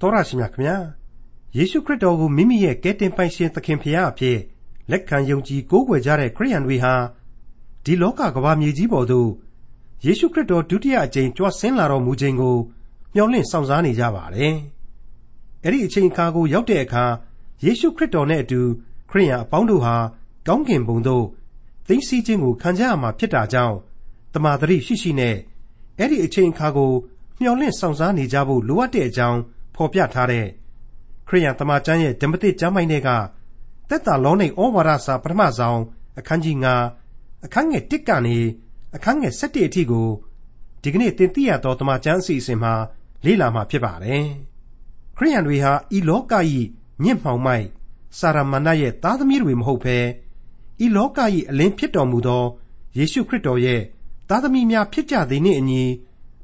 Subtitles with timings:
[0.00, 0.76] တော်ရရှိမြခင်ဗျာ
[1.56, 4.38] ယေရှုခရစ်တော်ကိုမိမိရဲ့ကယ်တင်ပိုင်ရှင်သခင်ဖရာအဖြစ်
[4.90, 6.94] လက်ခံယုံကြည်ကိုးကွယ်ကြတဲ့ခရိယန်တွေဟာ
[7.84, 9.28] ဒီလောကကမ္ဘာမြေကြီးပေါ်သို့
[10.06, 12.56] ယေရှုခရစ်တော်ဒုတိယအကြိမ်ကြွဆင်းလာတော်မူခြင်းကို
[13.14, 14.56] မျှော်လင့်စောင့်စားနေကြပါတယ်။
[15.64, 17.04] အဲ့ဒီအချိန်အခါကိုရောက်တဲ့အခါ
[17.64, 18.60] ယေရှုခရစ်တော်နဲ့အတူ
[19.10, 19.96] ခရိယန်အပေါင်းတို့ဟာ
[20.46, 21.26] ကောင်းကင်ဘုံသို့
[21.86, 23.76] သိသိချင်းကိုခံကြရမှာဖြစ်တာကြောင့်
[24.34, 25.36] တမာတရိရှိရှိနဲ့
[25.98, 26.92] အဲ့ဒီအချိန်အခါကို
[27.40, 29.40] မျှော်လင့်ဆောင်စားနေကြဖို့လိုအပ်တဲ့အကြောင်း
[29.78, 30.46] ဖော်ပြထားတဲ့
[31.28, 33.10] ခရိယန်တမန်ကျမ်းရဲ့ဓမ္မသစ်ကျမ်းပိုင်းတွေက
[33.88, 35.80] သက်တာလောနေဩဝါဒစာပထမဆုံး
[36.18, 36.56] အခန်းကြီး
[37.00, 38.38] 9အခန်းငယ်1ကနေ
[38.94, 40.08] အခန်းငယ်7အထိကို
[40.82, 42.72] ဒီကနေ့သင်သိရသောတမန်ကျမ်းအစီအစဉ်မှာ
[43.24, 44.26] လေ့လာမှာဖြစ်ပါတယ်။
[45.16, 46.66] ခရိယန်တွေဟာဤလောကကြီး
[47.02, 47.66] ညင့်မှောင်မိုက်
[48.18, 49.98] စာရမဏေရဲ့သားသမီးတွေမဟုတ်ဘဲ
[50.84, 52.44] ဤလောကကြီးအလင်းဖြစ်တော်မူသော
[52.96, 53.80] ယေရှုခရစ်တော်ရဲ့
[54.28, 55.82] သားသမီးများဖြစ်ကြသည်နှင့်အညီ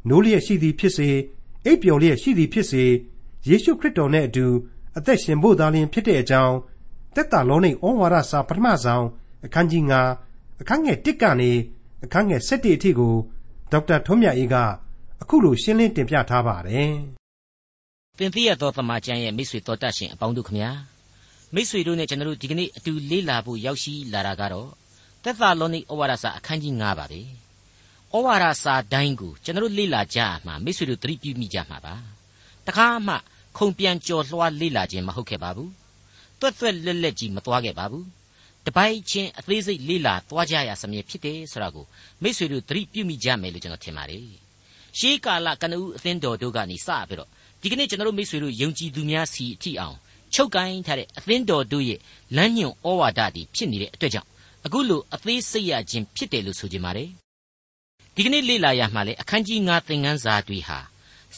[0.08, 1.10] နိုးလျက်ရှိသည်ဖြစ်စေ
[1.64, 2.84] အိပ်ပျော်လျက်ရှိသည်ဖြစ်စေ
[3.48, 4.46] ယေရှုခရစ်တော်နဲ့အတူ
[4.96, 6.56] အသက်ရှင်ဖို့သာလျှင်ဖြစ်တဲ့အကြောင်း
[7.14, 9.06] သက်တာလုံးနေဩဝါဒစာပထမဆုံး
[9.44, 9.82] အခန်းကြီး
[10.22, 11.50] 9အခန်းငယ်1ကနေ
[12.04, 13.14] အခန်းငယ်7အထိကို
[13.72, 14.56] ဒေါက်တာထွန်းမြတ်အေးက
[15.22, 16.92] အခုလိုရှင်းလင်းတင်ပြထားပါတယ်။
[18.18, 20.70] သင်သိရသောသမ္မာကျမ်းရဲ့မိတ်ဆွေတော်တတ်ရှင်အပေါင်းတို့ခမညာ
[21.54, 24.68] မိတ်ဆွေတို့နဲ့ကျွန်တော်တို့ဒီကနေ့အတူလေ့လာဖို့ရောက်ရှိလာတာကတော့
[25.22, 27.20] သက်သာလောနိဩဝါဒစာအခန်းကြီး9ပါပဲ။
[28.14, 31.94] ဩဝါဒစာတိုင်းကိုကျွန်တော်လေ့လာကြရမှာမိတ်ဆွေတို့သတိပြုမိကြမှာပါ
[32.66, 33.14] တခါမှ
[33.58, 35.70] ခုံပြန်ကြော်လွှားလေ့လာခြင်းမဟုတ်ခဲ့ပါဘူး
[36.40, 38.06] တွက်တွက်လက်လက်ကြီးမသွားခဲ့ပါဘူး
[38.66, 41.84] တပိုက်ချင်းအသေးစိတ်လေ့လာသွားကြရစမြဲဖြစ်တယ်ဆိုတာကို
[42.22, 44.26] မိတ်ဆွေတို့သတိပြုမိကြမယ်လို့ကျွန်တော်ထင်ပါတယ်
[44.98, 47.28] ရှေးကာလကနဦးအသင်းတော်တို့ကနေစပြီးတော့
[47.62, 49.96] ဒီကနေ့ကျွန်တော်တို့မိတ်ဆွေတို့ယုံကြည်သူများစီအထိအောင်
[50.34, 51.98] ချုပ်ကိုင်းထားတဲ့အသင်းတော်တို့ရဲ့
[52.36, 54.28] လမ်းညွန်ဩဝါဒတွေဖြစ်နေတဲ့အတွက်ကြောင့်
[54.66, 57.08] အခုလိုအသေးစိတ်ရခြင်းဖြစ်တယ်လို့ဆိုကြပါတယ်
[58.14, 60.78] ဒီကနေ့လေ့လာရမှာလေအခန်းကြီး9သင်ခန်းစာတွေဟာ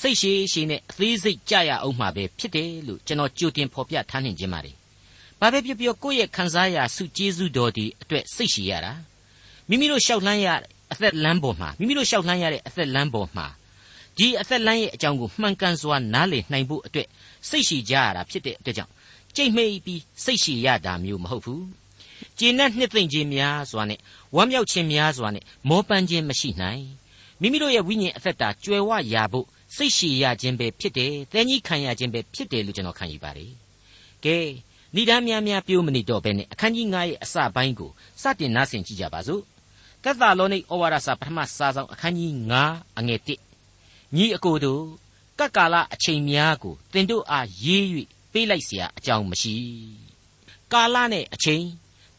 [0.00, 4.76] စိတ်ရှိရှိနဲ့အသေးစိတ်ကြရအောင်မှာပဲဖြစ်တယ်လို့ကျွန်တော်ကြိုတင်ဖော်ပြထားနှင်ခြင်းပါတယ်။
[5.40, 8.92] ဘာပဲပြောပြောကိုယ့်ရဲ့ခံစားရစုကျေးဇူးတော်ဒီအတွက်စိတ်ရှိရတာ
[9.68, 10.48] မိမိတို့ရှောက်လှမ်းရ
[10.92, 13.46] အသက်လမ်းပေါ်မှာမိမိတို့ရှောက်လှမ်းရတဲ့အသက်လမ်းပေါ်မှာ
[14.18, 17.08] ဒီအသက်လမ်းရဲ့အကြောင်းကိုမှန်ကန်စွာနားလည်နိုင်ဖို့အတွက်
[17.48, 18.92] စိတ်ရှိကြရတာဖြစ်တဲ့အတွက်ကြောင့်
[19.36, 21.62] ကြိတ်မိတ်ပြီးစိတ်ရှိရတာမျိုးမဟုတ်ဘူး။
[22.38, 24.00] ကျေနပ်နှစ်သိမ့်ခြင်းများစွာနဲ့
[24.36, 26.84] ဝမ်းမြောက်ခြင်းများစွာနဲ့မောပန်းခြင်းမရှိနိုင်
[27.40, 33.51] မိမိတို့ရဲ့ဝိညာဉ်အသက်တာကြွယ်ဝရာဖို့ စိတ်ရှည်ရခြင်းပဲဖြစ်တယ်။တဲကြီးခံရခြင်းပဲဖြစ်တယ်လို့ကျွန်တော်ခံယူပါတယ်။
[34.25, 34.37] ကဲ
[34.95, 39.41] ဏိဒာများများပြောမနေတော့ဘဲနဲ့အခန်းကြီး9ရဲ့အစပိုင်းကိုစတင်နားဆင်ကြည့်ကြပါစို့။
[40.03, 42.33] သက်သာလောနိဩဝါဒစာပထမစာဆောင်အခန်းကြီး
[42.65, 44.83] 9အငယ်1ညီအကိုတို့
[45.39, 47.85] ကပ်ကာလအချိန်များကိုတင်တို့အားရေး၍
[48.31, 49.55] ပေးလိုက်เสียအကြောင်းမရှိ။
[50.73, 51.63] ကာလနဲ့အချိန်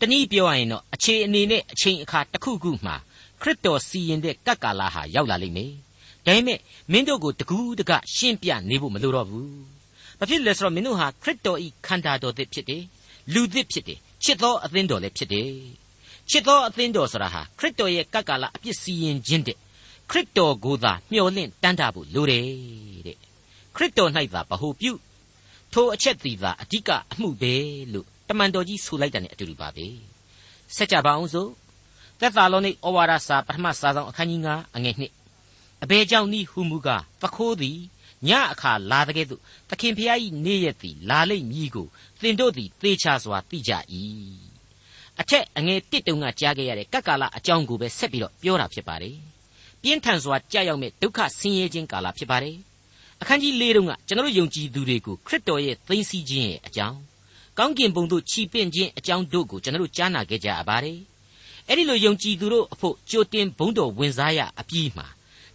[0.00, 2.96] တနည်းပြောရရင်တော့အခြေအနေနဲ့အချိန်အခါတစ်ခုခုမှာ
[3.40, 5.72] ခရစ်တော်စီရင်တဲ့ကပ်ကာလဟာရောက်လာလိမ့်မယ်။
[6.27, 6.59] ဒါပေမဲ့
[6.91, 9.49] မင်းတို့ကိုတကူးတကရှင်းပြနေဖို့မလိုတော့ဘူး။
[10.19, 12.83] ဘာဖြစ်လဲဆိုတော့မင်းတို့ဟာခရစ်တော်ဤခန္ဓာတော်သစ်ဖြစ်တယ်။
[13.33, 15.49] လူသစ်ဖြစ်တယ်။ချစ်သောအသင်းတော်လည်းဖြစ်တယ်။
[16.29, 19.57] ချစ်သောအသင်းတော်ဆိုတာဟာခရစ်တော်ရဲ့ကပ်ကာလအပြစ်စီရင်ခြင်းတဲ့
[20.09, 22.45] ခရစ်တော်ကိုသာမျှော်လင့်တန်းတာဖို့လိုတယ်
[23.07, 23.17] တဲ့။
[23.75, 24.93] ခရစ်တော်၌သာဗဟုပြု
[25.73, 27.53] ထိုအချက်သည်သာအဓိကအမှုပဲ
[27.93, 29.87] လို့တမန်တော်ကြီးဆိုလိုက်တာ ਨੇ အတူတူပါပဲ
[30.75, 31.49] ဆက်ကြပါအောင်စို့
[32.19, 35.16] သက်သာလောနိဩဝါဒစာပထမစာဆောင်အခန်းကြီး9အငယ်1
[35.83, 37.79] အဘယ်ကြောင့်ဤဟုမူကားသခိုးသည်
[38.27, 41.87] ညအခါလာတဲ့ကဲ့သို့သခင်ဖျား၏နေ့ရက်သည်လာလိမ့်မည်ကို
[42.21, 43.71] သင်တို့သည်သေချာစွာသိကြ၏
[45.19, 49.15] အထက်အငယ်တစ်တုံကကြားခဲ့ရတဲ့ကပ်ကာလအကြောင်းကိုပဲဆက်ပြီးတော့ပြောတာဖြစ်ပါတယ်
[49.81, 52.57] ပြင်းထန်စွာကြာရောက်မဲ့ဒုက္ခဆင်းရဲခြင်းကာလဖြစ်ပါတယ်
[53.21, 56.97] အခန်းကြီး၄တုံးကကျွန်တော်ယုံကြည်သူတွေကိုခရစ်တော်ရဲ့သိသိချင်းရဲ့အကြောင်း
[57.57, 60.99] ကောင်းကင်ဘုံသို့ခြိပင့်ခြင်းအကြောင်းတို့ကိုကျွန်တော်တို့ကြားနာခဲ့ကြရပါတယ်။
[61.67, 65.07] အဲ့ဒီလိုယုံကြည်သူတို့အဖို့ကြိုတင်ဘုံတော်ဝင်စားရအပြီးမှာ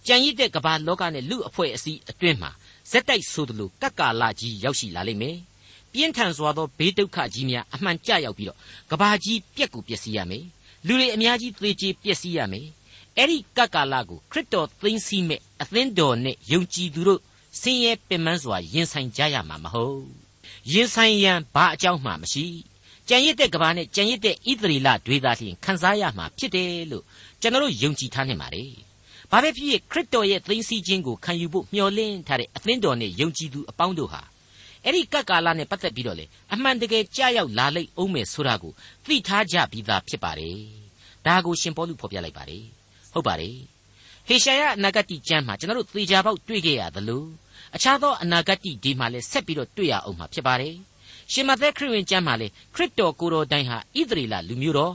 [0.07, 2.51] ကြံရစ်တဲ့ကမ္ဘာလောကနဲ့လူအဖွဲ့အစည်းအတွင်းမှာ
[2.91, 5.37] ဇက်တိုက်ဆိုသလိုကပ်ကာလကြီးရောက်ရှိလာလိမ့်မယ်။
[5.93, 8.59] ပြင်းထန်စွာသောဘေးဒုက္ခကြီးများအမှန်ကြရောက်ပြီးတော့
[8.91, 10.45] ကဘာကြီးပြက်ကိုပျက်စီးရမယ်။
[10.87, 12.67] လူတွေအများကြီးသေကြေပျက်စီးရမယ်။
[13.19, 17.21] အဲ့ဒီကပ်ကာလကိုခရစ်တော်သိမ်းဆီးမဲ့အသင်းတော်နဲ့ယုံကြည်သူတို့
[17.61, 20.03] ဆင်းရဲပင်ပန်းစွာရင်ဆိုင်ကြရမှာမဟုတ်။
[20.73, 22.47] ရင်ဆိုင်ရန်ဘာအကြောင်းမှမရှိ
[23.09, 27.05] ကြံရစ်တဲ့ကဘာနဲ့ကြံရစ်တဲ့ဣသရေလတွေသာလျှင်ခံစားရမှာဖြစ်တယ်လို့
[27.41, 28.71] ကျွန်တော်ယုံကြည်ထားနေပါတယ်
[29.35, 34.23] ဘာပဲဖြစ်ဖြစ်ခရစ်တော်ရဲ့သိသိချင်းကိုခံယူဖို့မျှော်လင့်ထားတဲ့အသင်းတော်နဲ့ယုံကြည်သူအပေါင်းတို့ဟာ
[34.85, 38.73] အဲ့ဒီကပ်ကာလနဲ့ပတ်သက်ပြီးတော့လေအမှန်တကယ်ကြားရောက်လာလိမ့်အောင်မယ်ဆိုတာကို
[39.07, 40.57] သိထားကြပြီးသားဖြစ်ပါတယ်
[41.27, 42.65] ဒါကိုရှင်ပေါလုဖော်ပြလိုက်ပါတယ်
[43.13, 43.57] ဟုတ်ပါတယ်
[44.29, 47.25] ဟေရှာယအနာဂတိကျမ်းမှာကျွန်တော်တို့သေချာပေါက်တွေ့ခဲ့ရသလို
[47.77, 50.75] အခြားသောအနာဂတ်ဒီမှာလည်းဆက်ပြီးတော့တွေ့ရအောင်မှာဖြစ်ပါတယ်။
[51.33, 54.95] ရှင်မသက်ခရစ်ဝင်ကျမ်းမှာလည်းခရစ်တော်ကိုယ်တော်တိုင်ဟာဣသရေလလူမျိုးတော်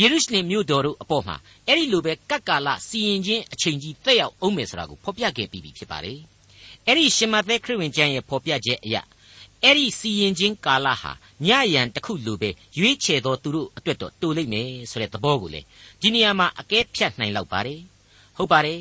[0.00, 6.18] ယေရုရှလင်မြို့တော်တို့အပေါ်မှာအဲ့ဒီလိုပဲကပ်ကာလစီရင်ခြင်းအချိန်ကြီးတက်ရောက်အောင်မယ်ဆိုတာကိုဖော်ပြခဲ့ပြီးပြီဖြစ်ပါတယ်။
[6.86, 9.02] အဲ့ဒီရှင်မသက်ခရစ်ဝင်ကျမ်းရဲ့ဖော်ပြချက်အရာ
[9.64, 11.12] အဲ့ဒီစီရင်ချင်းကာလဟာ
[11.46, 15.60] ညယံတစ်ခုလိုပဲရွေးချယ်သောသူတို့အတွက်တော့တူလိမ့်မယ်ဆိုတဲ့သဘောကိုလေ
[16.00, 17.80] ဒီနေရာမှာအကဲဖြတ်နိုင်လောက်ပါတယ်
[18.36, 18.80] ဟုတ်ပါတယ်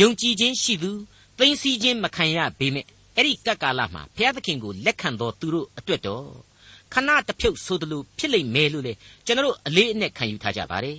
[0.00, 0.90] ယုံကြည်ခြင်းရှိသူ
[1.38, 2.86] သိသိချင်းမခံရပေမဲ့
[3.16, 6.24] အဲ့ဒီကပ်ကာလမှာဘုရားသခင်ကိုလက်ခံသောသူတို့အတွက်တော့
[6.94, 8.92] ခဏတစ်ဖြုတ်ဆိုသလိုဖြစ်လိမ့်မယ်လို့လေ
[9.26, 10.98] ကျွန်တော်တို့အလေးအနက်ခံယူထားကြပါတယ်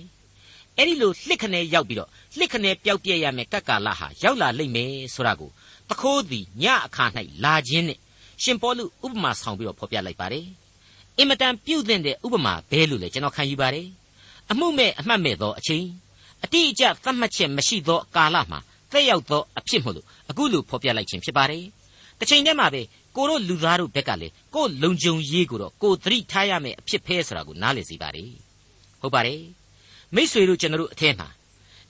[0.76, 2.08] အဲ့ဒီလိုလှစ်ခနဲရောက်ပြီးတော့
[2.38, 5.50] လှစ်ခနဲပျောက်ပြက်ရမယ်ကပ်ကာလဟာရောက်လာလိမ့်မယ်ဆိုတာကို
[5.88, 7.04] တခိုးသည်ညအခါ၌
[7.44, 7.98] လာခြင်းနဲ့
[8.42, 10.46] ရှင်ပေါလုဥပမာဆောင်ပြီးတော့ဖော်ပြလိုက်ပါတယ်
[11.18, 13.86] အင်မတန်ပြုတ်တဲ့ဥပမာဘဲလို့လေကျွန်တော်ခံယူပါတယ်
[14.50, 15.86] အမှုမဲ့အမှတ်မဲ့သောအချိန်
[16.44, 18.58] အတိအကျသတ်မှတ်ချက်မရှိသောကာလမှာ
[18.92, 21.64] သက်ရောက်သောအဖြစ်မို့လို့အခုလိုဖော်ပြလိုက်ခြင်းဖြစ်ပါတယ်
[22.22, 22.82] တစ်ချိန်တည်းမှာပဲ
[23.16, 28.30] ကိုတို့လူသားတို့ဘက်ကလေကိုလုံခြုံရေးကိုတော့ကိုသတိထားရမယ်အဖြစ်ဖဲဆိုတာကိုနားလည်စီပါတယ်
[29.00, 29.40] ဟုတ်ပါတယ်
[30.14, 31.28] မိษွေတို့ကျွန်တော်တို့အထက်မှာ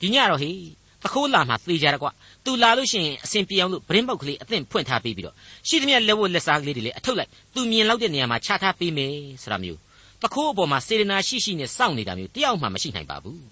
[0.01, 0.59] ဒီညတော့ဟေး
[1.03, 2.11] တခိုးလာမှသေကြရကွာ
[2.45, 5.37] သူလာလို့ရှိရင်အစဉ်ပြေအောင်လို့ဗရင်ပေါက်ကလေးအသင့်ဖွင့်ထားပေးပြီးတော့
[5.69, 9.79] ရှိသမျှလက်ဝတ်လက်စားကလေးတွေလည်းအထုတ်လိုက်သူမြင်လောက်တဲ့နေရာမှာချထားပေးမယ်ဆိုတာမျိုး
[10.23, 13.43] တခိုးအပေါ်မှာစေရနာရှိရှိနဲ့စောင့်နေတာမျိုးတယောက်မှမရှိနိုင်ပါဘူး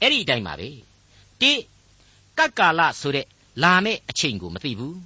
[0.00, 0.68] အဲ့ဒီအတိုင်းပါပဲ
[1.40, 1.52] တိ
[2.38, 3.26] ကတ်ကာလဆိုတဲ့
[3.62, 4.96] လာမယ့်အချိန်ကိုမသိဘူး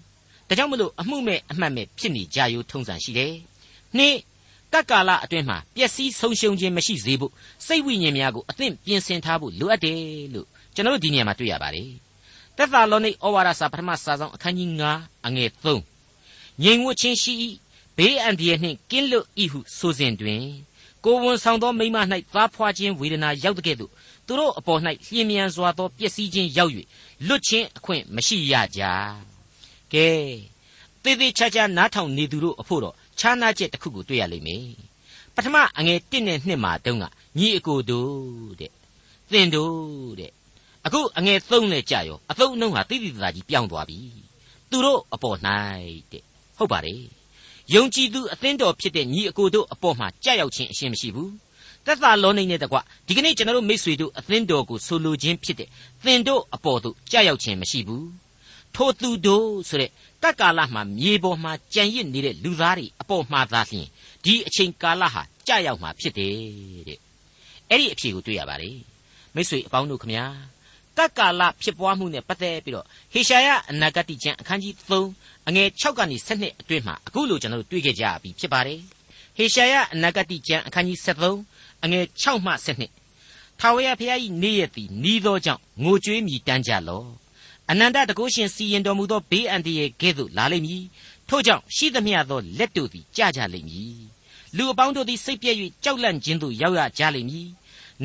[0.49, 3.35] ဒါကြောင့်မလို့အမှုမဲ့အမှတ်မဲ့ဖြစ်နေကြရိုးထုံးစံရှိတယ်
[3.97, 4.17] နှစ်
[4.73, 7.33] ကတ်ကာလအတွင်းမှာပျက်စီးဆုံးရှုံးခြင်းမရှိစေဖို့
[7.67, 9.99] စိတ်ဝိညာဉ်များကိုအသင့်ပြင်ဆင်ထားဖို့လိုအပ်တယ်
[10.35, 11.91] လို့ကျွန်တော်တို့ဒီနေရာမှာတွေ့ရပါတယ်
[12.57, 17.33] သက်သာလောနိဩဝါဒစာပထမစာဆောင်အခန်းကြီး9အငယ်3ငြိမ်ဝှချင်းရှိ၏
[17.97, 20.43] ဘေးအန္တရာယ်နှင့်ကင်းလွတ်၏ဟုဆိုစဉ်တွင်
[21.05, 21.97] ကိုဝန်ဆောင်သောမိမ၌
[22.35, 23.91] သားဖွာခြင်းဝေဒနာရောက်တဲ့ကဲ့သို့
[24.27, 26.73] သူတို့အပေါ်၌လျင်မြန်စွာသောပျက်စီးခြင်းရောက်၍
[27.27, 28.83] လွတ်ခြင်းအခွင့်မရှိရကြ
[29.95, 30.09] ကဲ
[31.03, 34.67] သေသေးချာချာနားထောင်နေသူတို့အဖို့တော့ခြားနာချက်တစ်ခုကိုတွေ့ရလိမ့်မယ်
[35.35, 37.05] ပထမအငယ်1နဲ့2မှာတုန်းက
[37.39, 38.73] ညီအကိုတို့တဲ့
[39.31, 40.33] သင်တို့တဲ့
[40.87, 43.99] အခုအငယ်3နဲ့ကြာရောအသုံးအနှုန်းဟာတိတိတသားကြီးပြောင်းသွားပြီ
[44.71, 45.39] သူတို့အပေါ်၌
[46.13, 46.23] တဲ့
[46.59, 47.03] ဟုတ်ပါတယ်
[47.75, 51.33] ယုံကြည်သူအသင်းတော်ဖြစ်တဲ့ညီအကိုတို့အပေါ်မှာကြာရောက်ခြင်းအရှင်းမရှိဘူး
[51.87, 55.69] သက်သာလောနေနဲ့တကွဒီကနေ့ကျွန်တော်တို့မိษွေတို့အသင်းတော်ကိုဆိုလိုခြင်းဖြစ်တဲ့
[56.05, 58.22] သင်တို့အပေါ်သို့ကြာရောက်ခြင်းမရှိဘူး
[58.77, 59.91] ထိုသူတို့ဆိုတဲ့
[60.23, 63.89] ကပ်ကာလမှာမြေပေါ်မှာကြံရစ်နေတဲ့လူသားတွေအပေါ်မှာသာလျှင်
[64.25, 66.35] ဒီအချိန်ကာလဟာကြာရောက်မှာဖြစ်တယ်
[66.89, 66.99] တဲ့
[67.71, 68.79] အဲ့ဒီအဖြေကိုတွေ့ရပါတယ်
[69.35, 70.25] မိษွေအပေါင်းတို့ခမညာ
[70.99, 74.75] ကပ်ကာလဖြစ်ပွားမှုနဲ့ပတ်သက်ပြီးတော့ဟေရှာယအနာဂတိကျမ်းအခန်းကြီး
[75.13, 78.81] 3အငယ်6ကနေ7အတွင်းမှာအခုလိုကျွန်တော်တို့တွေ့ခဲ့ကြပြီဖြစ်ပါတယ်
[79.37, 82.53] ဟေရှာယအနာဂတိကျမ်းအခန်းကြီး7အငယ်6မှ
[83.07, 87.22] 7ထာဝရဘုရား၏နေ့ရက်သည်နီးသောကြောင့်ငိုကြွေးမြည်တမ်းကြလော့
[87.71, 90.85] အနန္တတကုရှင်စီရင်တော်မူသောဘေးအန္တရာယ်ကဲ့သို့လာလိမ့်မည်
[91.29, 93.97] ထို့ကြောင့်ရှိသမျှသောလက်တို့သည်ကြကြလိမ့်မည်
[94.57, 97.49] လူအပေါင်းတို့သည်စိတ်ပြည့်၍ကြောက်လန့်ခြင်းသို့ရောက်ရကြလိမ့်မည်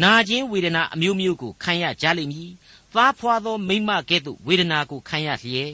[0.01, 2.49] နာခြင်းဝေဒနာအမျိုးမျိုးကိုခံရကြလိမ့်မည်
[2.93, 5.73] သားဖွာသောမိမကဲ့သို့ဝေဒနာကိုခံရလျက်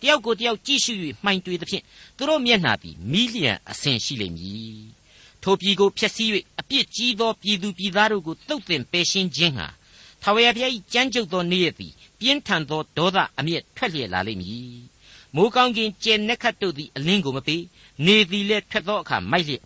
[0.00, 0.92] တယောက်ကိုတယောက်ကြည့်ရှု၍
[1.24, 1.84] မှိုင်တွေသဖြင့်
[2.16, 4.76] သူတို့မျက်နှာသည်မီးလျံအဆင်ရှိလိမ့်မည်
[5.42, 6.28] ထိုပြည်ကိုဖျက်ဆီး၍
[6.60, 9.66] အပြစ်ကြီးသောပြည်သူပြည်သားတို့ကိုတုတ်တင်ပယ်ရှင်းခြင်းဟာ
[10.22, 14.76] ထာဝရဘုရား၏ကြမ်းကြုတ်သောနေ့ရက်သည်ပြင်းထန်သောဒေါသအမျက်ထွက်လျက်လာလိမ့်မည်
[15.34, 17.62] မိုးကောင်းကင်ကျဲနက်ခတ်တို့သည်အလင်းကိုမပေး
[18.06, 19.62] နေသည်လည်းထွက်သောအခါမိုက်လျက်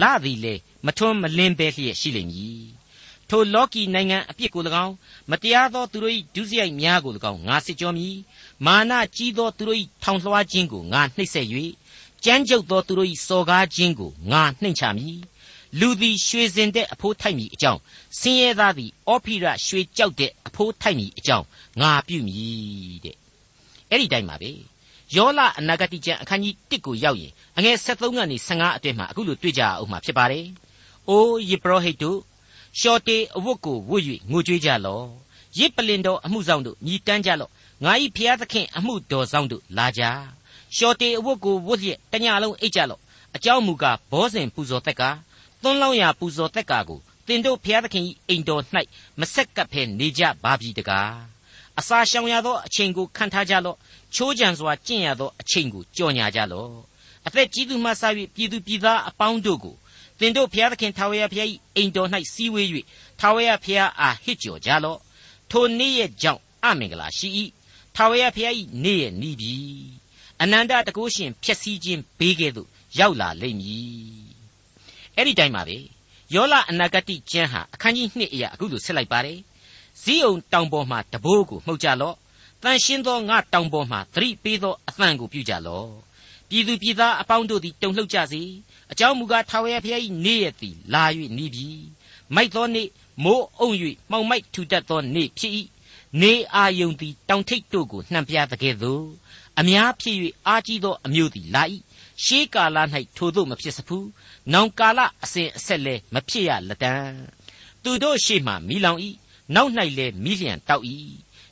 [0.00, 2.64] လသည်လည်းမထွန်းမလင်းပဲလျက်ရှိလိမ့်မည်
[3.28, 4.94] ထိုလောကီနိုင်ငံအပြစ်ကို၎င်း
[5.30, 8.16] မတရားသောသူတို့၏ဒုစရိုက်များကို၎င်းငါစစ်ကြောမည်
[8.66, 11.46] မာနကြီးသောသူတို့၏ထောင်လွှားခြင်းကိုငါနှိပ်စက်၍
[12.24, 15.18] ကြမ်းကြုတ်သောသူတို့၏စော်ကားခြင်းကိုငါနှိမ်ချမည်
[15.78, 17.80] လူသည်ရွှေစင်တဲ့အဖိုးထိုက်မိအကြောင်း
[18.18, 21.46] ဆင်းရဲသားသည်အောဖိရရွှေကြောက်တဲ့အဖိုးထိုက်မိအကြောင်း
[21.80, 22.38] ငါပြုမိ
[23.04, 23.16] တဲ့
[23.90, 24.50] အဲ့ဒီတိုင်းပါပဲ
[25.16, 30.44] ယောလအနာဂတိကျမ်းအခန်းကြီး1ကိုရောက်ရင်အငယ်73ကနေ75အတွင်းမှာအခုလိုတွေ့ကြအောင်မှာဖြစ်ပါတယ်။
[31.08, 32.18] အိုးယေဘရဟိတ်တို့
[32.80, 35.04] ရှော်တေအဝတ်ကိုဝတ်၍ငိုကြွေးကြလော့။
[35.58, 37.50] ရစ်ပလင်တော်အမှုဆောင်တို့ညီတန်းကြလော့။
[37.84, 40.02] ငါ၏ဖျားသခင်အမှုတော်ဆောင်တို့လာကြ။
[40.76, 43.00] ရှော်တေအဝတ်ကိုဝတ်လျက်တညလုံးအိတ်ကြလော့။
[43.36, 45.02] အကြောင်းမူကားဘောဇင်ပူဇော်သက်က
[45.62, 48.62] သွန်းလောင်းရာပူဇော်သက်ကာကိုတင်တို့ဖျားသခင်၏အိမ်တော်၌
[49.20, 51.10] မဆက်ကပ်ဖဲနေကြပါပြီတကား။
[51.78, 53.76] အစာရှောင်ရသောအချိန်ကိုခံထားကြလော့
[54.14, 56.72] ချိုးကြံစွာကျင့်ရသောအချိန်ကိုကြော်ညာကြလော့
[57.26, 58.02] အသက်ကြီးသူမှစ၍
[58.34, 59.76] ပြည်သူပြည်သားအပေါင်းတို့ကို
[60.18, 62.68] သင်တို့ဘုရားသခင်ထာဝရဘုရား၏အိမ်တော်၌စည်းဝေး၍
[63.20, 64.98] ထာဝရဘုရားအားဟစ်ကြော်ကြလော့
[65.50, 67.28] ထိုနေ့ရဲ့ကြောင့်အမင်္ဂလာရှိ၏
[67.96, 69.54] ထာဝရဘုရား၏နေ့ရဲ့ဤပြီ
[70.42, 74.19] အနန္တတကုရှင်ဖြည့်ဆည်းခြင်းဘေးကဲ့သို့ရောက်လာလိမ့်မည်
[75.16, 75.78] အဲ့ဒီတိုင်းပါပဲ
[76.34, 79.38] ယောလအနာဂတိကျမ်းဟာအခန်းကြီး2အရာအခုလိုဆက်လိုက်ပါတယ်
[80.02, 82.16] ဇီးအောင်တောင်ပေါ်မှာတဘိုးကိုမှုတ်ကြလော့
[82.62, 85.88] တန်ရှင်းသောငါတောင်ပေါ်မှသတိပေးသောအသံကိုပြုကြလော့
[86.48, 88.42] ပြည်သူပြည်သားအပေါင်းတို့သည်တုန်လှုပ်ကြစေ
[88.92, 91.04] အကြောင်းမူကားထာဝရဘုရား၏နေ့ရက်သည်လာ၍
[91.36, 91.68] နေပြီ
[92.34, 92.88] မိုက်သောနေ့
[93.24, 93.70] မိုးအုံ၍
[94.10, 95.52] မှောင်မိုက်ထူတတ်သောနေ့ဖြစ်၏
[96.20, 99.04] နေအာယုန်သည်တောင်ထိပ်တို့ကိုနှံပြသကဲ့သို့
[99.58, 101.62] အအများဖြစ်၍အားကြီးသောအမျိုးသည်လာ၏
[102.24, 102.78] ရှေးကာလ၌
[103.16, 104.08] ထိုသို့မဖြစ်စဖူး
[104.52, 106.92] နောင်ကာလအစဉ်အဆက်လဲမဖြစ်ရလတံ
[107.82, 108.98] သူတို့ရှေ့မှမိလောင်၏
[109.54, 110.84] နောက်၌လဲမိလျံတောက်၏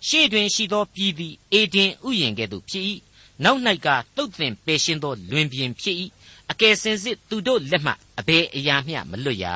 [0.08, 2.84] ရှေ့တွင်ရှိသောပြည်သည်အေဒင်ဥယျင်ကဲ့သို့ဖြစ်၏
[3.44, 5.96] နောက်၌ကတုတ်တင်ပယ်ရှင်းသောလွင်ပြင်ဖြစ်၏
[6.50, 9.46] အကယ်စင်စစ်သူတို့လက်မှအဘယ်အရာမျှမလွတ်ရ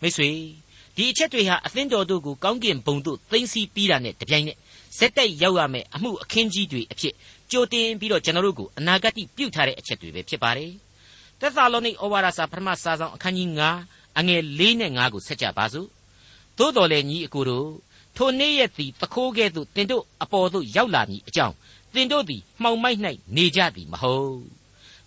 [0.00, 0.30] မိတ်ဆွေ
[0.96, 4.58] ဒီအချက်တွေဟာအသင်းတော်တို့ကိုကောင်းကင်ဘုံသို့သိမ်းဆည်းပြီးတာနဲ့တပြိုင်နက်
[4.98, 7.14] ဇက်တိုက်ရောက်ရမယ်အမှုအခင်းကြီးတွေအဖြစ်
[7.50, 10.72] ကြိုတင်ပြီးတော့ကျွန်တော်တို့ကိုအနာဂတ်ပြုတ်ထားတဲ့အချက်တွေပဲဖြစ်ပါတယ်
[11.40, 13.48] သက်သာလောနိဩဝါဒစာပထမစာဆောင်အခန်းကြီး
[13.84, 15.88] 9အငယ်၄နဲ့5ကိုဆက်ကြပါစို့
[16.58, 17.68] သို့တော်လည်းညီအကိုတို့
[18.16, 21.54] ထိုနေ့ရက်သည်တခိုးကဲ့သို့တင်တို့အပေါ်သို့ရောက်လာမည်အကြောင်း
[21.94, 22.98] တင်တို့သည်မှောင်မိုက်၌
[23.36, 24.40] နေကြသည်မဟုတ်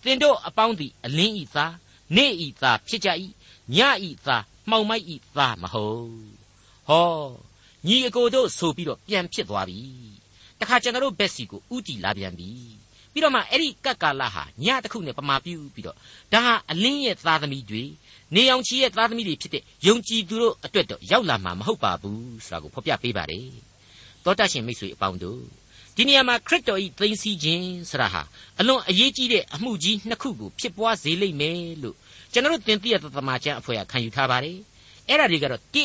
[0.03, 1.73] တင်တို့အပေါင်းသည်အလင်းဤသား
[2.15, 3.09] နေ့ဤသားဖြစ်ကြ၏
[3.75, 6.13] ညဤသားမှောင်မိုက်ဤသားမဟုတ်
[6.89, 7.07] ဟော
[7.87, 9.79] ညီအကိုတို့ဆိုပြီးတော့ပြန်ဖြစ်သွားပြီ
[10.61, 12.49] တခါကျွန်တော်တို့ဘက်စီကိုဥတီလာပြန်ပြီ
[13.13, 15.97] ပြီးတော့မှအဲ့ဒီကတ်ကာလဟာညတစ်ခုနဲ့ပမာပြုပြီးတော့
[16.33, 17.83] ဒါဟာအလင်းရဲ့သားသမီးတွေ
[18.35, 23.47] နေအောင်ချီရဲ့သားသမီးတွေဖြစ်တဲ့ယုံကြည်သူတို့အတွက်တော့ရောက်လာမှာမဟုတ်ပါဘူးဆိုတာကိုဖော်ပြပေးပါတယ်
[24.25, 25.41] တောတရှင်မိတ်ဆွေအပေါင်းတို့
[25.95, 28.21] ဒီနေရာမှာခရစ်တော်ဤသိသိစီခြင်းဆိုတာဟာ
[28.59, 31.95] အလွန်အရေးကြီးတဲ့အမှုကြီးနှစ်ခုကိုဖြစ်ပွားစေလိမ့်မယ်လို့
[32.33, 34.57] ကျွန်တော်တို့သင်သိရတဲ့သမာကျမ်းအဖွဲ့ကခံယူထားပါတယ်
[35.07, 35.83] အဲ့ဒါတွေကတော့တိ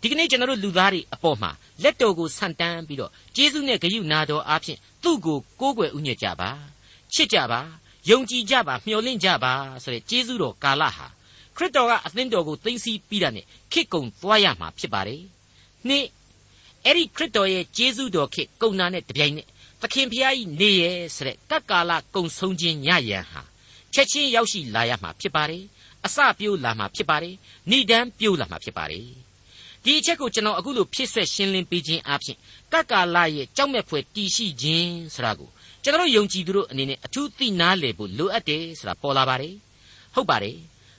[0.00, 1.50] ဒီကနေ့ကျွန်တော်တို့လူသားတွေအပေါ်မှာ
[1.82, 6.50] လက်တော်ကိုဆန့်တန်းပြီးတော့ကျေးဇူးနဲ့ဂရုနာတော်အားဖြင့်သူ့ကိုကိုးကွယ်ဥညွတ်ကြပါ
[7.14, 7.60] ချစ်ကြပါ
[8.10, 9.52] ယုံကြည်ကြပါမျှော်လင့်ကြပါ
[9.82, 11.06] ဆိုတဲ့ကျေးဇူးတော်ကာလဟာ
[11.56, 15.22] ခရစ်တော်ကအသင်းတော်ကိုသိသိပြီးတာနဲ့ခေကုံသွားရမှာဖြစ်ပါတယ်
[15.88, 16.06] နှစ်
[16.84, 19.48] အဲ့ဒီခရစ်တော်ရဲ့ကျေးဇူးတော်ခေကုံနာနဲ့တပြိုင်နက်
[19.82, 23.42] သခင်ဖျားကြီးနေရဲ့ဆိုတဲ့ကပ်ကာလကုံဆုံးခြင်းညရန်ဟာ
[23.94, 25.64] ချက်ချင်းရောက်ရှိလာရမှာဖြစ်ပါတယ်
[26.04, 27.34] အစပြိုးလာမှာဖြစ်ပါတယ်
[27.70, 29.29] ဏိဒန်းပြိုးလာမှာဖြစ်ပါတယ်
[29.84, 32.36] ဒီအချက်ကိုကျွန်တော်အခုလိုဖြည့်ဆွက်ရှင်းလင်းပေးခြင်းအပြင်
[32.72, 35.48] ကကလာရဲ့ကြောက်မဲ့ဖွယ်တည်ရှိခြင်းဆိုတာကို
[35.82, 39.54] ကျွန်တော်ယုံကြည်သူတို့အနေနဲ့အထူးသိနာလည်ဖို့လိုအပ်တယ်ဆိုတာပေါ်လာပါတယ်
[40.14, 40.56] ဟုတ်ပါတယ်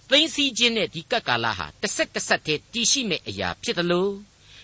[0.10, 4.12] သိမ့်စီခြင်းနဲ့ဒီကကလာဟာတစ်ဆက်တစ်ဆက်တည်းတည်ရှိမဲ့အရာဖြစ်တယ်လို့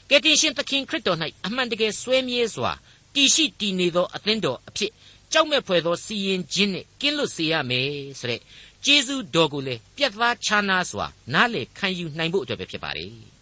[0.10, 2.72] ကယ်တင်ရှင်သခင်ခရစ်တော်၌အမှန်တကယ်ဆွဲမြဲစွာ
[3.14, 4.92] တည်ရှိတည်နေသောအသင်းတော်အဖြစ်
[5.32, 8.42] ကြောက်မဲ့ဖွယ်သောစီရင်ခြင်းနဲ့ကင်းလွတ်စေရမယ်ဆိုတဲ့
[8.86, 13.37] ကျေးဇူးတော်ကိုလည်းပြတ်သားခြားနာစွာနားလေခံယူနိုင်ဖို့အတွက်ပဲဖြစ်ပါတယ်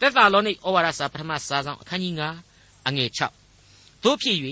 [0.00, 2.14] သက်သာလောနိဩဝါဒစာပထမစာဆောင်အခန်းကြီး
[2.52, 3.10] 9အငယ်
[3.56, 4.36] 6သို့ဖြစ်၍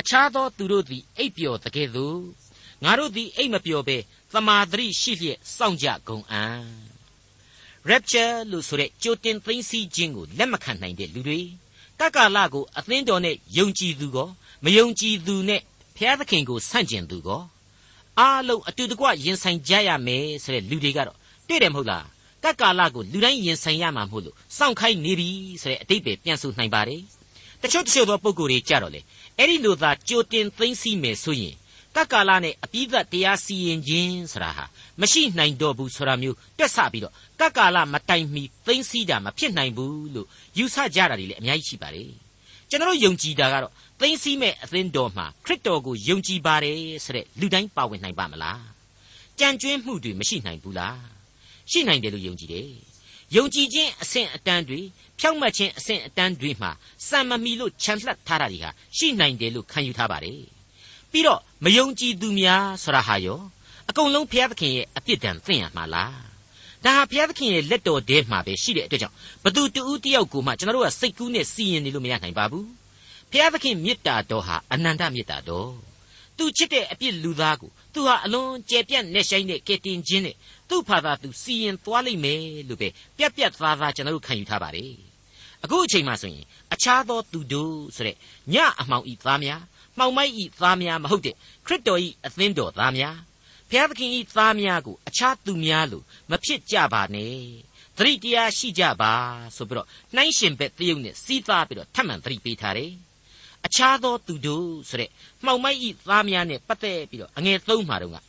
[0.00, 2.20] အခြားသောသူတို့သည်အိပ်ပျော်တကယ်သို့
[2.84, 3.96] ငါတို့သည်အိပ်မပျော်ဘဲ
[4.32, 6.62] သမာဓိရှိလျက်စောင့်ကြကုန်အံ့
[7.88, 11.40] rapture လို့ဆိုတဲ့ကြိုတင်သိမ်းဆည်းခြင်းကိုလက်မခံနိုင်တဲ့လူတွေ
[12.00, 14.28] ကကလကိုအသင်းတော်နဲ့ယုံကြည်သူကော
[14.64, 15.60] မယုံကြည်သူနဲ့
[15.96, 17.42] ဘုရားသခင်ကိုဆန့်ကျင်သူကော
[18.18, 21.16] အားလုံးအတူတကွရင်ဆိုင်ကြရမယ်ဆိုတဲ့လူတွေကတော့
[21.48, 22.06] တွေ့တယ်မဟုတ်လား
[22.44, 25.30] ကပ်ကာလကိုလူတိုင်းရင်ဆိုင်ရမှာမဟုတ်လို့စောင့်ခိုင်းနေပြီ
[25.62, 27.02] ဆိုတဲ့အတိတ်ပဲပြန်ဆိုနိုင်ပါတယ်
[27.62, 29.00] တချို့တချို့သောပုံကိုယ်တွေကြတော့လေ
[29.38, 31.54] အဲ့ဒီလိုသာကြိုတင်သိမ့်စီမယ်ဆိုရင်
[31.94, 34.64] ကပ်ကာလနဲ့အပိသက်တရားစီရင်ခြင်းဆိုတာဟာ
[35.00, 40.26] မရှိနိုင်တော့ဘူးဆိုတာမျိုးတွက်ဆပြီးတော့ကပ်ကာလမတိုင်မီသိမ့်စီတာမဖြစ်နိုင်ဘူးလို့
[40.58, 42.10] ယူဆကြတာတွေလည်းအများကြီးရှိပါတယ်
[42.70, 48.62] ကျွန်တော်ယုံကြည်တာကတော့သိမ့်စီမဲ့အသင်းတော်မှာခရစ်တော်ကိုယုံကြည်ပါတယ်ဆိုတဲ့လူတိုင်းပါဝင်နိုင်ပါမလား
[49.38, 51.17] ကြံကျွင်းမှုတွေမရှိနိုင်ဘူးလား
[51.70, 52.68] ရှိနိုင်တယ်လို့ယုံကြည်တယ်။
[53.36, 54.80] ယုံကြည်ခြင်းအဆင့်အတန်းတွေ
[55.18, 56.70] ဖြောင့်မတ်ခြင်းအဆင့်အတန်းတွေမှာ
[57.08, 60.40] စံမမီလို့ခြံလှပ်ထားတာတွေဟာရှိနိုင်တယ်လို့ခံယူထားပါတယ်။
[61.12, 63.40] ပြီးတော့မယုံကြည်သူများဆိုတာဟာရော
[63.88, 66.12] အကုန်လုံးဘုရားသခင်ရဲ့အပြစ်ဒဏ်သိရမှာလား။
[66.84, 72.64] ဒါဟာဘုရားသခင်ရဲ့လက်တော်ထဲမှာပဲရှိတဲ့အတွက်ကြောင့်ဘသူတူဦးတယောက်ကိုမှကျွန်တော်တို့ကစိတ်ကူးနဲ့စီရင်နေလို့မရနိုင်ပါဘူး။
[73.30, 75.72] ဘုရားသခင်မေတ္တာတော်ဟာအနန္တမေတ္တာတော်။
[76.38, 80.36] သူချစ်တဲ့အပြစ်လူသားကိုသူဟာအလွန်ကြဲပြန့်နေဆိုင်တဲ့ကယ်တင်ခြင်းနဲ့
[80.68, 84.92] သူ့ဖာသာသူစီရင်သွားလိမ့်မယ်လို့ပဲပြက်ပြက်သားသားကျွန်တော်တို့ခံယူထားပါတယ်
[85.64, 88.16] အခုအချိန်မှဆိုရင်အခြားသောသူတို့ဆိုတဲ့
[88.54, 89.62] ညအမှောင်ဤသားများ
[89.98, 91.34] မှောင်မိုက်ဤသားများမဟုတ်တဲ့
[91.66, 93.16] ခရစ်တော်ဤအသင်းတော်သားများ
[93.70, 97.34] ဘုရားသခင်ဤသားများကိုအခြားသူများလို့မဖြစ်ကြပါနဲ့
[97.96, 99.12] သတိတရားရှိကြပါ
[99.56, 102.92] ဆိုပြီးတော့နှိုင်းရှင်ဘက်တရုပ်နဲ့စီးသားပြီးတော့ထပ်မံသတိပေးထားတယ်
[103.66, 105.10] အခြားသောသူတို့ဆိုတဲ့
[105.44, 108.22] မှောင်မိုက်ဤသားများနဲ့ပတ်သက်ပြီးတော့အငယ်သုံးမှာတော့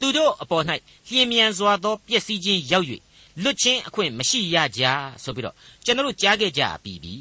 [0.00, 0.64] သူတို့အပေါ်၌
[1.10, 2.86] လျင်မြန်စွာသောပျက်စီးခြင်းရောက်၍
[3.42, 4.84] လွတ်ချင်းအခွင့်မရှိရကြ
[5.22, 7.14] ဆိုပြီးတော့ကျွန်တော်တို့ကြားခဲ့ကြပြီးပြီ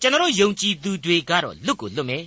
[0.00, 2.24] ကျွန်တော်တို့ယုံကြည်သူတွေကတော့လွတ်ကိုလွတ်မယ်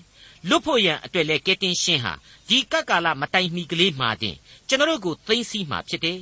[0.50, 2.14] လွတ်ဖို့ရန်အတွက်လဲကဲတင်ရှင်းဟာ
[2.50, 4.36] ဒီကကာလမတိုင်မီကလေးမှာတင်
[4.68, 6.20] ကျွန်တော်တို့ကိုသိမ့်စီမှာဖြစ်တယ်